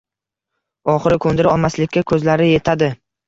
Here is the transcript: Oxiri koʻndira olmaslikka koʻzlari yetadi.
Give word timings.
Oxiri 0.93 1.19
koʻndira 1.27 1.51
olmaslikka 1.53 2.05
koʻzlari 2.13 2.49
yetadi. 2.53 2.91